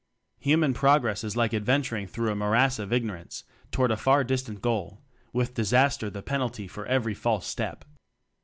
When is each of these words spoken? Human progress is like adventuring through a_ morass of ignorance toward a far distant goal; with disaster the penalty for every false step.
Human 0.39 0.73
progress 0.73 1.23
is 1.23 1.37
like 1.37 1.53
adventuring 1.53 2.07
through 2.07 2.31
a_ 2.31 2.35
morass 2.35 2.79
of 2.79 2.91
ignorance 2.91 3.43
toward 3.71 3.91
a 3.91 3.95
far 3.95 4.23
distant 4.23 4.59
goal; 4.59 5.03
with 5.31 5.53
disaster 5.53 6.09
the 6.09 6.23
penalty 6.23 6.67
for 6.67 6.87
every 6.87 7.13
false 7.13 7.45
step. 7.45 7.85